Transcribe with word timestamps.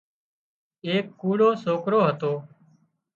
ايڪ 0.85 1.05
ڪوڙو 1.21 1.49
سوڪرو 1.63 1.99
هتو 2.07 2.33